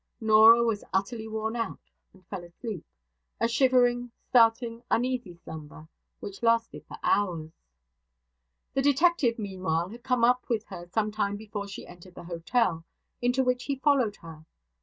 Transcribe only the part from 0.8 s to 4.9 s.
utterly worn out, and fell asleep a shivering, starting,